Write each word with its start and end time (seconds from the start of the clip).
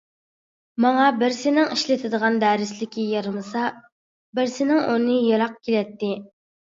ماڭا 0.85 1.09
بىرسىنىڭ 1.17 1.67
ئىشلىتىدىغان 1.75 2.39
دەرسلىكى 2.43 3.05
يارىمىسا، 3.09 3.65
بىرسىنىڭ 4.39 4.81
ئورنى 4.87 5.19
يىراق 5.27 5.55
كېلەتتى. 5.69 6.11